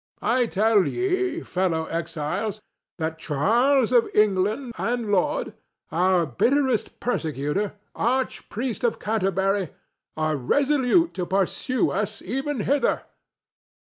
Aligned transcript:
—I 0.19 0.47
tell 0.47 0.87
ye, 0.87 1.41
fellow 1.41 1.85
exiles, 1.85 2.59
that 2.97 3.19
Charles 3.19 3.91
of 3.91 4.09
England 4.15 4.73
and 4.75 5.11
Laud, 5.11 5.53
our 5.91 6.25
bitterest 6.25 6.99
persecutor, 6.99 7.75
arch 7.93 8.49
priest 8.49 8.83
of 8.83 8.97
Canterbury, 8.99 9.69
are 10.17 10.37
resolute 10.37 11.13
to 11.13 11.27
pursue 11.27 11.91
us 11.91 12.19
even 12.23 12.61
hither. 12.61 13.03